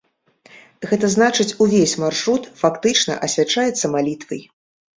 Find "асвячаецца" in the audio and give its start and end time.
3.31-3.85